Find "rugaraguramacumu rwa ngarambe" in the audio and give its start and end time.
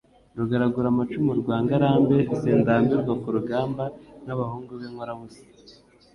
0.37-2.17